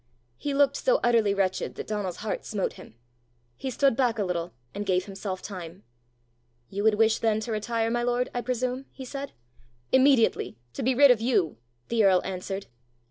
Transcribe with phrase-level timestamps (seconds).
[0.35, 2.95] He looked so utterly wretched that Donal's heart smote him.
[3.55, 5.83] He stood back a little, and gave himself time.
[6.71, 9.31] "You would wish then to retire, my lord, I presume?" he said.
[9.91, 11.57] "Immediately to be rid of you!"
[11.89, 12.65] the earl answered.